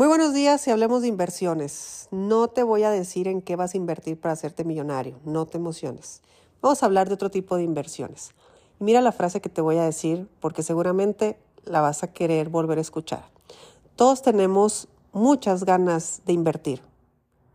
Muy 0.00 0.08
buenos 0.08 0.32
días 0.32 0.66
y 0.66 0.70
hablemos 0.70 1.02
de 1.02 1.08
inversiones. 1.08 2.08
No 2.10 2.48
te 2.48 2.62
voy 2.62 2.84
a 2.84 2.90
decir 2.90 3.28
en 3.28 3.42
qué 3.42 3.54
vas 3.54 3.74
a 3.74 3.76
invertir 3.76 4.18
para 4.18 4.32
hacerte 4.32 4.64
millonario, 4.64 5.18
no 5.26 5.44
te 5.44 5.58
emociones. 5.58 6.22
Vamos 6.62 6.82
a 6.82 6.86
hablar 6.86 7.08
de 7.08 7.16
otro 7.16 7.30
tipo 7.30 7.56
de 7.56 7.64
inversiones. 7.64 8.30
Mira 8.78 9.02
la 9.02 9.12
frase 9.12 9.42
que 9.42 9.50
te 9.50 9.60
voy 9.60 9.76
a 9.76 9.84
decir 9.84 10.26
porque 10.40 10.62
seguramente 10.62 11.38
la 11.66 11.82
vas 11.82 12.02
a 12.02 12.14
querer 12.14 12.48
volver 12.48 12.78
a 12.78 12.80
escuchar. 12.80 13.26
Todos 13.94 14.22
tenemos 14.22 14.88
muchas 15.12 15.64
ganas 15.64 16.22
de 16.24 16.32
invertir, 16.32 16.80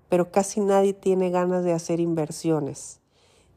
pero 0.08 0.30
casi 0.30 0.60
nadie 0.60 0.94
tiene 0.94 1.32
ganas 1.32 1.64
de 1.64 1.74
hacer 1.74 2.00
inversiones. 2.00 3.00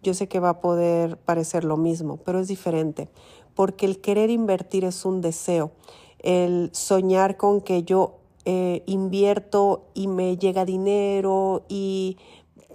Yo 0.02 0.14
sé 0.14 0.28
que 0.28 0.40
va 0.40 0.48
a 0.48 0.60
poder 0.62 1.18
parecer 1.18 1.62
lo 1.62 1.76
mismo, 1.76 2.16
pero 2.24 2.40
es 2.40 2.48
diferente, 2.48 3.10
porque 3.54 3.84
el 3.84 4.00
querer 4.00 4.30
invertir 4.30 4.86
es 4.86 5.04
un 5.04 5.20
deseo, 5.20 5.72
el 6.20 6.70
soñar 6.72 7.36
con 7.36 7.60
que 7.60 7.82
yo 7.82 8.17
eh, 8.50 8.82
invierto 8.86 9.90
y 9.92 10.08
me 10.08 10.38
llega 10.38 10.64
dinero 10.64 11.66
y 11.68 12.16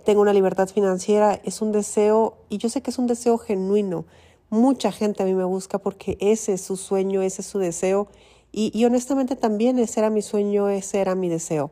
tengo 0.05 0.21
una 0.21 0.31
libertad 0.31 0.69
financiera, 0.69 1.41
es 1.43 1.63
un 1.63 1.71
deseo, 1.71 2.37
y 2.47 2.59
yo 2.59 2.69
sé 2.69 2.83
que 2.83 2.91
es 2.91 2.99
un 2.99 3.07
deseo 3.07 3.39
genuino. 3.39 4.05
Mucha 4.51 4.91
gente 4.91 5.23
a 5.23 5.25
mí 5.25 5.33
me 5.33 5.45
busca 5.45 5.79
porque 5.79 6.15
ese 6.19 6.53
es 6.53 6.61
su 6.61 6.77
sueño, 6.77 7.23
ese 7.23 7.41
es 7.41 7.47
su 7.47 7.57
deseo, 7.57 8.07
y, 8.51 8.69
y 8.77 8.85
honestamente 8.85 9.35
también 9.35 9.79
ese 9.79 10.01
era 10.01 10.11
mi 10.11 10.21
sueño, 10.21 10.69
ese 10.69 10.99
era 10.99 11.15
mi 11.15 11.27
deseo. 11.27 11.71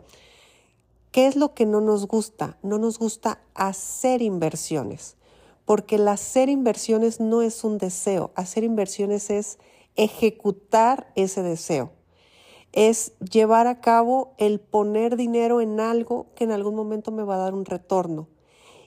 ¿Qué 1.12 1.28
es 1.28 1.36
lo 1.36 1.54
que 1.54 1.68
no 1.68 1.80
nos 1.80 2.08
gusta? 2.08 2.58
No 2.64 2.80
nos 2.80 2.98
gusta 2.98 3.40
hacer 3.54 4.24
inversiones, 4.24 5.16
porque 5.64 5.98
el 5.98 6.08
hacer 6.08 6.50
inversiones 6.50 7.20
no 7.20 7.44
es 7.44 7.64
un 7.64 7.78
deseo, 7.78 8.32
hacer 8.34 8.64
inversiones 8.64 9.30
es 9.30 9.60
ejecutar 9.96 11.12
ese 11.16 11.44
deseo 11.44 11.92
es 12.74 13.14
llevar 13.20 13.68
a 13.68 13.82
cabo 13.82 14.34
el 14.38 14.60
poner 14.60 15.18
dinero 15.18 15.62
en 15.62 15.80
algo 15.80 16.28
que 16.36 16.44
en 16.44 16.52
algún 16.52 16.76
momento 16.76 17.12
me 17.12 17.24
va 17.24 17.36
a 17.36 17.40
dar 17.40 17.54
un 17.54 17.66
retorno. 17.66 18.28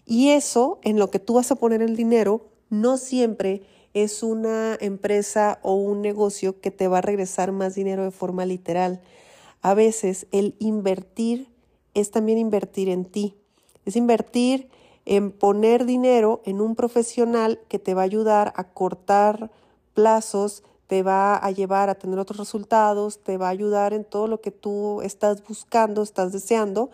Y 0.06 0.30
eso, 0.30 0.78
en 0.82 0.98
lo 0.98 1.10
que 1.10 1.18
tú 1.18 1.34
vas 1.34 1.50
a 1.50 1.56
poner 1.56 1.82
el 1.82 1.96
dinero, 1.96 2.48
no 2.70 2.96
siempre 2.96 3.62
es 3.94 4.22
una 4.22 4.76
empresa 4.80 5.60
o 5.62 5.74
un 5.74 6.02
negocio 6.02 6.60
que 6.60 6.70
te 6.70 6.88
va 6.88 6.98
a 6.98 7.02
regresar 7.02 7.52
más 7.52 7.74
dinero 7.74 8.04
de 8.04 8.10
forma 8.10 8.44
literal. 8.44 9.00
A 9.62 9.74
veces 9.74 10.26
el 10.32 10.56
invertir 10.58 11.48
es 11.94 12.10
también 12.10 12.38
invertir 12.38 12.88
en 12.88 13.04
ti. 13.04 13.36
Es 13.84 13.96
invertir 13.96 14.68
en 15.06 15.30
poner 15.30 15.84
dinero 15.84 16.42
en 16.44 16.60
un 16.60 16.74
profesional 16.74 17.60
que 17.68 17.78
te 17.78 17.94
va 17.94 18.02
a 18.02 18.06
ayudar 18.06 18.52
a 18.56 18.64
cortar 18.64 19.50
plazos, 19.92 20.64
te 20.86 21.02
va 21.02 21.36
a 21.36 21.50
llevar 21.50 21.88
a 21.88 21.94
tener 21.94 22.18
otros 22.18 22.38
resultados, 22.38 23.18
te 23.18 23.38
va 23.38 23.46
a 23.46 23.50
ayudar 23.50 23.92
en 23.92 24.04
todo 24.04 24.26
lo 24.26 24.40
que 24.40 24.50
tú 24.50 25.00
estás 25.02 25.42
buscando, 25.46 26.02
estás 26.02 26.32
deseando, 26.32 26.90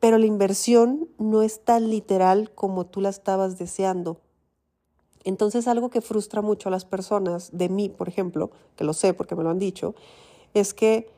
pero 0.00 0.18
la 0.18 0.26
inversión 0.26 1.08
no 1.18 1.42
es 1.42 1.60
tan 1.60 1.90
literal 1.90 2.50
como 2.54 2.86
tú 2.86 3.00
la 3.00 3.08
estabas 3.10 3.58
deseando. 3.58 4.18
Entonces 5.24 5.66
algo 5.68 5.88
que 5.88 6.02
frustra 6.02 6.42
mucho 6.42 6.68
a 6.68 6.72
las 6.72 6.84
personas, 6.84 7.50
de 7.52 7.68
mí 7.68 7.88
por 7.88 8.08
ejemplo, 8.08 8.50
que 8.76 8.84
lo 8.84 8.92
sé 8.92 9.14
porque 9.14 9.34
me 9.34 9.42
lo 9.42 9.50
han 9.50 9.58
dicho, 9.58 9.94
es 10.52 10.74
que 10.74 11.10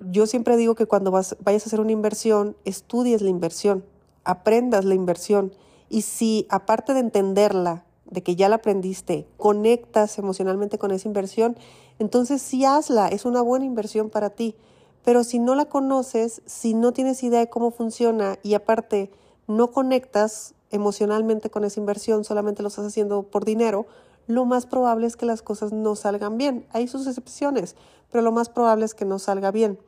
yo 0.00 0.26
siempre 0.26 0.56
digo 0.56 0.74
que 0.74 0.86
cuando 0.86 1.10
vas, 1.10 1.36
vayas 1.40 1.64
a 1.64 1.66
hacer 1.66 1.80
una 1.80 1.92
inversión, 1.92 2.56
estudies 2.64 3.22
la 3.22 3.30
inversión, 3.30 3.84
aprendas 4.24 4.84
la 4.84 4.94
inversión 4.94 5.52
y 5.88 6.02
si 6.02 6.46
aparte 6.50 6.94
de 6.94 7.00
entenderla, 7.00 7.84
de 8.10 8.22
que 8.22 8.36
ya 8.36 8.48
la 8.48 8.56
aprendiste, 8.56 9.26
conectas 9.36 10.18
emocionalmente 10.18 10.78
con 10.78 10.90
esa 10.90 11.08
inversión, 11.08 11.56
entonces 11.98 12.42
sí 12.42 12.64
hazla, 12.64 13.08
es 13.08 13.24
una 13.24 13.42
buena 13.42 13.64
inversión 13.64 14.10
para 14.10 14.30
ti. 14.30 14.56
Pero 15.04 15.24
si 15.24 15.38
no 15.38 15.54
la 15.54 15.66
conoces, 15.66 16.42
si 16.46 16.74
no 16.74 16.92
tienes 16.92 17.22
idea 17.22 17.40
de 17.40 17.48
cómo 17.48 17.70
funciona 17.70 18.38
y 18.42 18.54
aparte 18.54 19.10
no 19.46 19.70
conectas 19.70 20.54
emocionalmente 20.70 21.50
con 21.50 21.64
esa 21.64 21.80
inversión, 21.80 22.24
solamente 22.24 22.62
lo 22.62 22.68
estás 22.68 22.86
haciendo 22.86 23.22
por 23.22 23.44
dinero, 23.44 23.86
lo 24.26 24.44
más 24.44 24.66
probable 24.66 25.06
es 25.06 25.16
que 25.16 25.24
las 25.24 25.40
cosas 25.40 25.72
no 25.72 25.96
salgan 25.96 26.36
bien. 26.36 26.66
Hay 26.72 26.88
sus 26.88 27.06
excepciones, 27.06 27.76
pero 28.10 28.22
lo 28.22 28.32
más 28.32 28.50
probable 28.50 28.84
es 28.84 28.94
que 28.94 29.06
no 29.06 29.18
salga 29.18 29.50
bien. 29.50 29.78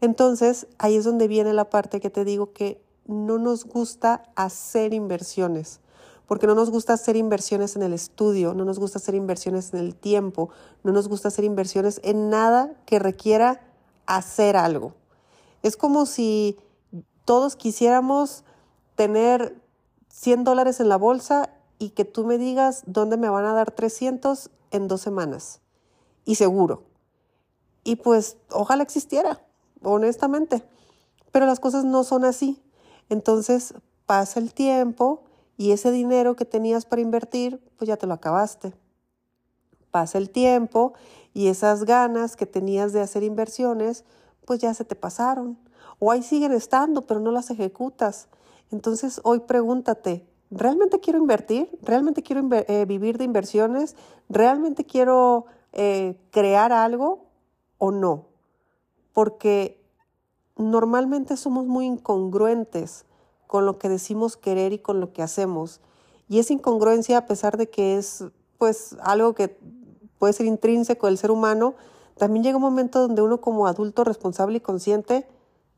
Entonces, 0.00 0.66
ahí 0.78 0.96
es 0.96 1.04
donde 1.04 1.28
viene 1.28 1.52
la 1.54 1.70
parte 1.70 2.00
que 2.00 2.10
te 2.10 2.24
digo 2.24 2.52
que 2.52 2.82
no 3.06 3.38
nos 3.38 3.64
gusta 3.64 4.24
hacer 4.36 4.92
inversiones 4.92 5.80
porque 6.28 6.46
no 6.46 6.54
nos 6.54 6.70
gusta 6.70 6.92
hacer 6.92 7.16
inversiones 7.16 7.74
en 7.74 7.82
el 7.82 7.94
estudio, 7.94 8.52
no 8.52 8.66
nos 8.66 8.78
gusta 8.78 8.98
hacer 8.98 9.14
inversiones 9.14 9.72
en 9.72 9.80
el 9.80 9.96
tiempo, 9.96 10.50
no 10.84 10.92
nos 10.92 11.08
gusta 11.08 11.28
hacer 11.28 11.44
inversiones 11.44 12.02
en 12.04 12.28
nada 12.28 12.74
que 12.84 12.98
requiera 12.98 13.62
hacer 14.04 14.58
algo. 14.58 14.92
Es 15.62 15.78
como 15.78 16.04
si 16.04 16.58
todos 17.24 17.56
quisiéramos 17.56 18.44
tener 18.94 19.56
100 20.10 20.44
dólares 20.44 20.80
en 20.80 20.90
la 20.90 20.98
bolsa 20.98 21.48
y 21.78 21.90
que 21.90 22.04
tú 22.04 22.26
me 22.26 22.36
digas 22.36 22.82
dónde 22.84 23.16
me 23.16 23.30
van 23.30 23.46
a 23.46 23.54
dar 23.54 23.70
300 23.70 24.50
en 24.70 24.86
dos 24.86 25.00
semanas. 25.00 25.60
Y 26.26 26.34
seguro. 26.34 26.82
Y 27.84 27.96
pues 27.96 28.36
ojalá 28.50 28.82
existiera, 28.82 29.42
honestamente. 29.82 30.62
Pero 31.32 31.46
las 31.46 31.58
cosas 31.58 31.84
no 31.84 32.04
son 32.04 32.26
así. 32.26 32.62
Entonces 33.08 33.72
pasa 34.04 34.40
el 34.40 34.52
tiempo 34.52 35.22
y 35.58 35.72
ese 35.72 35.90
dinero 35.90 36.36
que 36.36 36.44
tenías 36.44 36.86
para 36.86 37.02
invertir, 37.02 37.60
pues 37.76 37.88
ya 37.88 37.96
te 37.96 38.06
lo 38.06 38.14
acabaste. 38.14 38.72
Pasa 39.90 40.16
el 40.16 40.30
tiempo 40.30 40.94
y 41.34 41.48
esas 41.48 41.84
ganas 41.84 42.36
que 42.36 42.46
tenías 42.46 42.92
de 42.92 43.00
hacer 43.00 43.24
inversiones, 43.24 44.04
pues 44.46 44.60
ya 44.60 44.72
se 44.72 44.84
te 44.84 44.94
pasaron. 44.94 45.58
O 45.98 46.12
ahí 46.12 46.22
siguen 46.22 46.52
estando, 46.52 47.06
pero 47.06 47.18
no 47.18 47.32
las 47.32 47.50
ejecutas. 47.50 48.28
Entonces 48.70 49.20
hoy 49.24 49.40
pregúntate, 49.40 50.24
¿realmente 50.52 51.00
quiero 51.00 51.18
invertir? 51.18 51.76
¿Realmente 51.82 52.22
quiero 52.22 52.48
eh, 52.52 52.84
vivir 52.86 53.18
de 53.18 53.24
inversiones? 53.24 53.96
¿Realmente 54.28 54.84
quiero 54.84 55.46
eh, 55.72 56.20
crear 56.30 56.72
algo 56.72 57.26
o 57.78 57.90
no? 57.90 58.26
Porque 59.12 59.82
normalmente 60.56 61.36
somos 61.36 61.66
muy 61.66 61.86
incongruentes 61.86 63.06
con 63.48 63.66
lo 63.66 63.78
que 63.78 63.88
decimos 63.88 64.36
querer 64.36 64.72
y 64.72 64.78
con 64.78 65.00
lo 65.00 65.12
que 65.12 65.22
hacemos. 65.22 65.80
Y 66.28 66.38
esa 66.38 66.52
incongruencia, 66.52 67.18
a 67.18 67.26
pesar 67.26 67.56
de 67.56 67.68
que 67.68 67.96
es 67.96 68.24
pues 68.58 68.94
algo 69.00 69.34
que 69.34 69.58
puede 70.18 70.34
ser 70.34 70.46
intrínseco 70.46 71.06
del 71.06 71.18
ser 71.18 71.32
humano, 71.32 71.74
también 72.16 72.44
llega 72.44 72.56
un 72.56 72.62
momento 72.62 73.00
donde 73.00 73.22
uno 73.22 73.40
como 73.40 73.66
adulto 73.66 74.04
responsable 74.04 74.58
y 74.58 74.60
consciente 74.60 75.26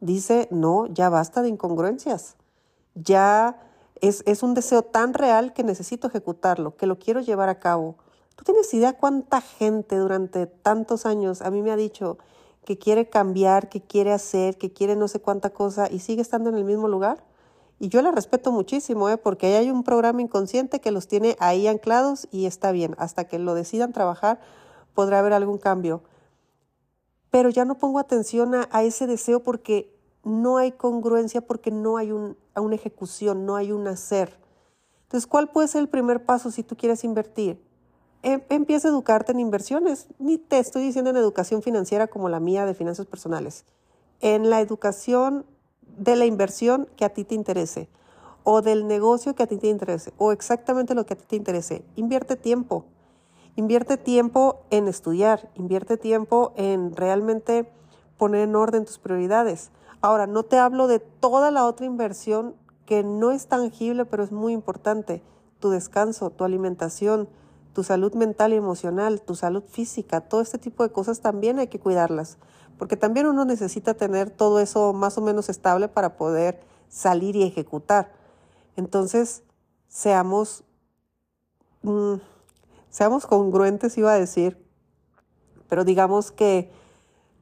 dice, 0.00 0.48
no, 0.50 0.86
ya 0.86 1.08
basta 1.08 1.42
de 1.42 1.48
incongruencias. 1.48 2.36
Ya 2.94 3.60
es, 4.00 4.24
es 4.26 4.42
un 4.42 4.54
deseo 4.54 4.82
tan 4.82 5.14
real 5.14 5.52
que 5.52 5.62
necesito 5.62 6.08
ejecutarlo, 6.08 6.76
que 6.76 6.86
lo 6.86 6.98
quiero 6.98 7.20
llevar 7.20 7.48
a 7.48 7.60
cabo. 7.60 7.96
¿Tú 8.34 8.44
tienes 8.44 8.72
idea 8.74 8.94
cuánta 8.94 9.40
gente 9.40 9.96
durante 9.96 10.46
tantos 10.46 11.06
años 11.06 11.42
a 11.42 11.50
mí 11.50 11.62
me 11.62 11.70
ha 11.70 11.76
dicho 11.76 12.18
que 12.64 12.78
quiere 12.78 13.08
cambiar, 13.08 13.68
que 13.68 13.80
quiere 13.80 14.12
hacer, 14.12 14.58
que 14.58 14.72
quiere 14.72 14.96
no 14.96 15.06
sé 15.06 15.20
cuánta 15.20 15.50
cosa 15.50 15.88
y 15.90 16.00
sigue 16.00 16.22
estando 16.22 16.50
en 16.50 16.56
el 16.56 16.64
mismo 16.64 16.88
lugar? 16.88 17.22
Y 17.82 17.88
yo 17.88 18.02
la 18.02 18.12
respeto 18.12 18.52
muchísimo, 18.52 19.08
¿eh? 19.08 19.16
porque 19.16 19.46
ahí 19.46 19.54
hay 19.54 19.70
un 19.70 19.84
programa 19.84 20.20
inconsciente 20.20 20.82
que 20.82 20.90
los 20.90 21.08
tiene 21.08 21.34
ahí 21.40 21.66
anclados 21.66 22.28
y 22.30 22.44
está 22.44 22.72
bien. 22.72 22.94
Hasta 22.98 23.24
que 23.24 23.38
lo 23.38 23.54
decidan 23.54 23.94
trabajar, 23.94 24.38
podrá 24.92 25.20
haber 25.20 25.32
algún 25.32 25.56
cambio. 25.56 26.02
Pero 27.30 27.48
ya 27.48 27.64
no 27.64 27.78
pongo 27.78 27.98
atención 27.98 28.54
a, 28.54 28.82
ese 28.82 29.06
deseo 29.06 29.42
porque 29.42 29.96
no 30.24 30.58
hay 30.58 30.72
congruencia, 30.72 31.40
porque 31.40 31.70
no 31.70 31.96
hay 31.96 32.12
un, 32.12 32.36
una 32.54 32.74
ejecución, 32.74 33.46
no 33.46 33.56
hay 33.56 33.72
un 33.72 33.88
hacer. 33.88 34.38
Entonces, 35.04 35.26
¿cuál 35.26 35.48
puede 35.48 35.68
ser 35.68 35.80
el 35.80 35.88
primer 35.88 36.26
paso 36.26 36.50
si 36.50 36.62
tú 36.62 36.76
quieres 36.76 37.02
invertir? 37.02 37.64
Em, 38.22 38.42
empieza 38.50 38.88
a 38.88 38.90
educarte 38.90 39.32
en 39.32 39.40
inversiones. 39.40 40.06
Ni 40.18 40.36
te 40.36 40.58
estoy 40.58 40.82
diciendo 40.82 41.08
en 41.08 41.16
educación 41.16 41.62
financiera 41.62 42.08
como 42.08 42.28
la 42.28 42.40
mía 42.40 42.66
de 42.66 42.74
finanzas 42.74 43.06
personales. 43.06 43.64
En 44.20 44.50
la 44.50 44.60
educación 44.60 45.46
de 45.96 46.16
la 46.16 46.26
inversión 46.26 46.88
que 46.96 47.04
a 47.04 47.10
ti 47.10 47.24
te 47.24 47.34
interese 47.34 47.88
o 48.44 48.62
del 48.62 48.86
negocio 48.86 49.34
que 49.34 49.42
a 49.42 49.46
ti 49.46 49.56
te 49.56 49.68
interese 49.68 50.12
o 50.18 50.32
exactamente 50.32 50.94
lo 50.94 51.06
que 51.06 51.14
a 51.14 51.16
ti 51.16 51.24
te 51.26 51.36
interese. 51.36 51.84
Invierte 51.96 52.36
tiempo. 52.36 52.84
Invierte 53.56 53.96
tiempo 53.96 54.62
en 54.70 54.88
estudiar, 54.88 55.50
invierte 55.54 55.96
tiempo 55.96 56.52
en 56.56 56.94
realmente 56.94 57.70
poner 58.16 58.42
en 58.42 58.56
orden 58.56 58.84
tus 58.84 58.98
prioridades. 58.98 59.70
Ahora, 60.00 60.26
no 60.26 60.44
te 60.44 60.58
hablo 60.58 60.86
de 60.86 61.00
toda 61.00 61.50
la 61.50 61.66
otra 61.66 61.84
inversión 61.84 62.54
que 62.86 63.02
no 63.02 63.32
es 63.32 63.48
tangible, 63.48 64.04
pero 64.04 64.22
es 64.22 64.32
muy 64.32 64.52
importante. 64.52 65.22
Tu 65.58 65.70
descanso, 65.70 66.30
tu 66.30 66.44
alimentación, 66.44 67.28
tu 67.72 67.84
salud 67.84 68.14
mental 68.14 68.52
y 68.52 68.56
emocional, 68.56 69.22
tu 69.22 69.34
salud 69.34 69.62
física, 69.68 70.20
todo 70.22 70.40
este 70.40 70.58
tipo 70.58 70.82
de 70.82 70.90
cosas 70.90 71.20
también 71.20 71.58
hay 71.58 71.68
que 71.68 71.80
cuidarlas 71.80 72.38
porque 72.80 72.96
también 72.96 73.26
uno 73.26 73.44
necesita 73.44 73.92
tener 73.92 74.30
todo 74.30 74.58
eso 74.58 74.94
más 74.94 75.18
o 75.18 75.20
menos 75.20 75.50
estable 75.50 75.88
para 75.88 76.16
poder 76.16 76.62
salir 76.88 77.36
y 77.36 77.42
ejecutar. 77.42 78.10
Entonces, 78.74 79.42
seamos, 79.86 80.64
mm, 81.82 82.14
seamos 82.88 83.26
congruentes, 83.26 83.98
iba 83.98 84.14
a 84.14 84.18
decir, 84.18 84.66
pero 85.68 85.84
digamos 85.84 86.32
que 86.32 86.72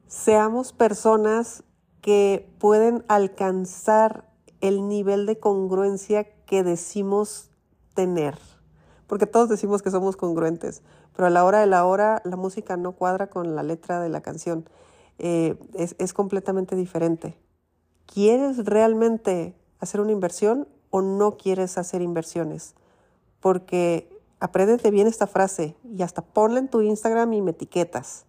seamos 0.08 0.72
personas 0.72 1.62
que 2.00 2.52
pueden 2.58 3.04
alcanzar 3.06 4.28
el 4.60 4.88
nivel 4.88 5.24
de 5.24 5.38
congruencia 5.38 6.24
que 6.46 6.64
decimos 6.64 7.52
tener. 7.94 8.36
Porque 9.08 9.26
todos 9.26 9.48
decimos 9.48 9.82
que 9.82 9.90
somos 9.90 10.16
congruentes, 10.16 10.82
pero 11.16 11.26
a 11.26 11.30
la 11.30 11.44
hora 11.44 11.58
de 11.58 11.66
la 11.66 11.84
hora 11.84 12.22
la 12.24 12.36
música 12.36 12.76
no 12.76 12.92
cuadra 12.92 13.26
con 13.26 13.56
la 13.56 13.64
letra 13.64 14.00
de 14.00 14.08
la 14.08 14.20
canción. 14.20 14.68
Eh, 15.18 15.58
es, 15.74 15.96
es 15.98 16.12
completamente 16.12 16.76
diferente. 16.76 17.36
¿Quieres 18.06 18.64
realmente 18.64 19.56
hacer 19.80 20.00
una 20.00 20.12
inversión 20.12 20.68
o 20.90 21.02
no 21.02 21.36
quieres 21.36 21.76
hacer 21.76 22.02
inversiones? 22.02 22.74
Porque 23.40 24.08
apréndete 24.40 24.90
bien 24.90 25.06
esta 25.06 25.26
frase 25.26 25.74
y 25.84 26.02
hasta 26.02 26.22
ponla 26.22 26.60
en 26.60 26.68
tu 26.68 26.82
Instagram 26.82 27.32
y 27.32 27.42
me 27.42 27.50
etiquetas. 27.50 28.26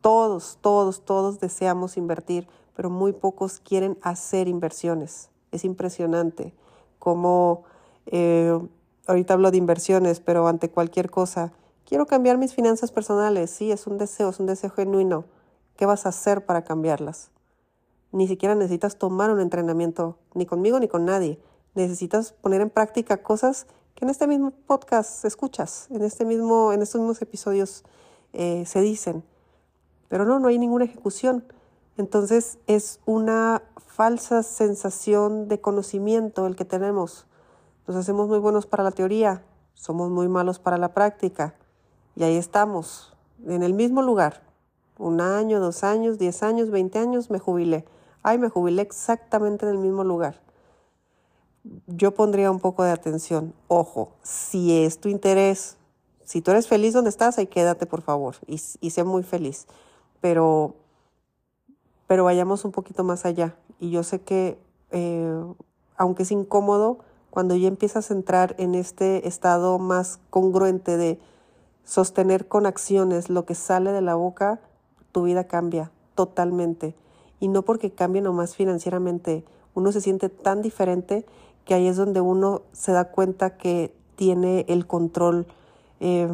Todos, 0.00 0.58
todos, 0.60 1.04
todos 1.04 1.40
deseamos 1.40 1.96
invertir, 1.96 2.48
pero 2.74 2.88
muy 2.88 3.12
pocos 3.12 3.60
quieren 3.60 3.98
hacer 4.02 4.48
inversiones. 4.48 5.28
Es 5.52 5.64
impresionante 5.64 6.54
cómo, 6.98 7.64
eh, 8.06 8.58
ahorita 9.10 9.34
hablo 9.34 9.50
de 9.50 9.58
inversiones, 9.58 10.20
pero 10.20 10.46
ante 10.46 10.70
cualquier 10.70 11.10
cosa, 11.10 11.52
quiero 11.84 12.06
cambiar 12.06 12.38
mis 12.38 12.54
finanzas 12.54 12.92
personales. 12.92 13.50
Sí, 13.50 13.72
es 13.72 13.86
un 13.86 13.98
deseo, 13.98 14.30
es 14.30 14.38
un 14.38 14.46
deseo 14.46 14.70
genuino. 14.70 15.24
¿Qué 15.76 15.84
vas 15.84 16.06
a 16.06 16.10
hacer 16.10 16.46
para 16.46 16.62
cambiarlas? 16.62 17.30
Ni 18.12 18.28
siquiera 18.28 18.54
necesitas 18.54 18.96
tomar 18.96 19.30
un 19.30 19.40
entrenamiento, 19.40 20.16
ni 20.34 20.46
conmigo 20.46 20.78
ni 20.78 20.88
con 20.88 21.04
nadie. 21.04 21.40
Necesitas 21.74 22.32
poner 22.32 22.60
en 22.60 22.70
práctica 22.70 23.22
cosas 23.22 23.66
que 23.94 24.04
en 24.04 24.10
este 24.10 24.26
mismo 24.26 24.52
podcast 24.66 25.24
escuchas, 25.24 25.88
en, 25.90 26.02
este 26.02 26.24
mismo, 26.24 26.72
en 26.72 26.82
estos 26.82 27.00
mismos 27.00 27.20
episodios 27.20 27.84
eh, 28.32 28.64
se 28.66 28.80
dicen. 28.80 29.24
Pero 30.08 30.24
no, 30.24 30.38
no 30.38 30.48
hay 30.48 30.58
ninguna 30.58 30.84
ejecución. 30.84 31.44
Entonces 31.96 32.58
es 32.66 33.00
una 33.06 33.62
falsa 33.76 34.44
sensación 34.44 35.48
de 35.48 35.60
conocimiento 35.60 36.46
el 36.46 36.54
que 36.54 36.64
tenemos. 36.64 37.26
Nos 37.90 37.96
hacemos 37.96 38.28
muy 38.28 38.38
buenos 38.38 38.66
para 38.66 38.84
la 38.84 38.92
teoría, 38.92 39.42
somos 39.74 40.10
muy 40.10 40.28
malos 40.28 40.60
para 40.60 40.78
la 40.78 40.94
práctica. 40.94 41.56
Y 42.14 42.22
ahí 42.22 42.36
estamos, 42.36 43.16
en 43.44 43.64
el 43.64 43.74
mismo 43.74 44.00
lugar. 44.00 44.44
Un 44.96 45.20
año, 45.20 45.58
dos 45.58 45.82
años, 45.82 46.16
diez 46.16 46.44
años, 46.44 46.70
veinte 46.70 47.00
años, 47.00 47.30
me 47.30 47.40
jubilé. 47.40 47.84
Ay, 48.22 48.38
me 48.38 48.48
jubilé 48.48 48.82
exactamente 48.82 49.66
en 49.66 49.72
el 49.72 49.78
mismo 49.78 50.04
lugar. 50.04 50.40
Yo 51.88 52.14
pondría 52.14 52.52
un 52.52 52.60
poco 52.60 52.84
de 52.84 52.92
atención. 52.92 53.54
Ojo, 53.66 54.12
si 54.22 54.84
es 54.84 55.00
tu 55.00 55.08
interés, 55.08 55.76
si 56.22 56.42
tú 56.42 56.52
eres 56.52 56.68
feliz 56.68 56.92
donde 56.92 57.10
estás, 57.10 57.38
ahí 57.38 57.48
quédate, 57.48 57.86
por 57.86 58.02
favor, 58.02 58.36
y, 58.46 58.58
sé 58.58 59.02
muy 59.02 59.24
feliz. 59.24 59.66
Pero 60.20 60.76
pero 62.06 62.22
vayamos 62.22 62.64
un 62.64 62.70
poquito 62.70 63.02
más 63.02 63.24
allá. 63.24 63.56
Y 63.80 63.90
yo 63.90 64.04
sé 64.04 64.20
que, 64.20 64.60
eh, 64.92 65.44
aunque 65.96 66.22
es 66.22 66.30
incómodo, 66.30 67.00
cuando 67.30 67.54
ya 67.56 67.68
empiezas 67.68 68.10
a 68.10 68.14
entrar 68.14 68.54
en 68.58 68.74
este 68.74 69.26
estado 69.26 69.78
más 69.78 70.18
congruente 70.30 70.96
de 70.96 71.18
sostener 71.84 72.46
con 72.46 72.66
acciones 72.66 73.30
lo 73.30 73.44
que 73.46 73.54
sale 73.54 73.92
de 73.92 74.00
la 74.00 74.14
boca, 74.14 74.60
tu 75.12 75.24
vida 75.24 75.44
cambia 75.44 75.90
totalmente. 76.14 76.94
Y 77.38 77.48
no 77.48 77.62
porque 77.62 77.90
cambie 77.90 78.20
nomás 78.20 78.54
financieramente, 78.54 79.44
uno 79.74 79.92
se 79.92 80.00
siente 80.00 80.28
tan 80.28 80.60
diferente 80.62 81.24
que 81.64 81.74
ahí 81.74 81.86
es 81.86 81.96
donde 81.96 82.20
uno 82.20 82.62
se 82.72 82.92
da 82.92 83.06
cuenta 83.06 83.56
que 83.56 83.94
tiene 84.16 84.66
el 84.68 84.86
control, 84.86 85.46
eh, 86.00 86.28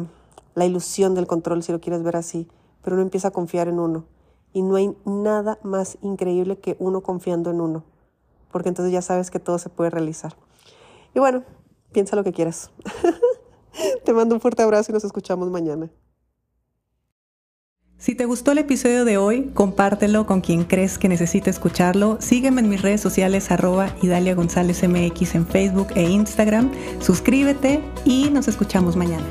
la 0.55 0.65
ilusión 0.65 1.15
del 1.15 1.27
control, 1.27 1.63
si 1.63 1.71
lo 1.71 1.79
quieres 1.79 2.03
ver 2.03 2.17
así, 2.17 2.47
pero 2.83 2.95
uno 2.95 3.03
empieza 3.03 3.29
a 3.29 3.31
confiar 3.31 3.67
en 3.67 3.79
uno. 3.79 4.05
Y 4.53 4.63
no 4.63 4.75
hay 4.75 4.95
nada 5.05 5.59
más 5.61 5.97
increíble 6.01 6.57
que 6.57 6.75
uno 6.79 7.01
confiando 7.01 7.51
en 7.51 7.61
uno, 7.61 7.83
porque 8.51 8.69
entonces 8.69 8.91
ya 8.91 9.01
sabes 9.01 9.29
que 9.29 9.39
todo 9.39 9.59
se 9.59 9.69
puede 9.69 9.91
realizar. 9.91 10.35
Y 11.15 11.19
bueno, 11.19 11.43
piensa 11.91 12.15
lo 12.15 12.23
que 12.23 12.33
quieras. 12.33 12.71
Te 14.05 14.13
mando 14.13 14.35
un 14.35 14.41
fuerte 14.41 14.63
abrazo 14.63 14.91
y 14.91 14.93
nos 14.93 15.03
escuchamos 15.03 15.49
mañana. 15.49 15.89
Si 17.99 18.13
te 18.13 18.25
gustó 18.25 18.51
el 18.51 18.59
episodio 18.59 19.05
de 19.05 19.17
hoy, 19.17 19.49
compártelo 19.55 20.27
con 20.27 20.41
quien 20.41 20.65
crees 20.65 20.99
que 20.99 21.09
necesite 21.09 21.49
escucharlo. 21.49 22.17
Sígueme 22.21 22.61
en 22.61 22.69
mis 22.69 22.83
redes 22.83 23.01
sociales 23.01 23.49
arroba 23.49 23.95
Idalia 24.03 24.35
González 24.35 24.87
MX 24.87 25.33
en 25.33 25.47
Facebook 25.47 25.87
e 25.95 26.03
Instagram. 26.03 26.71
Suscríbete 26.99 27.81
y 28.05 28.29
nos 28.29 28.47
escuchamos 28.47 28.95
mañana. 28.95 29.25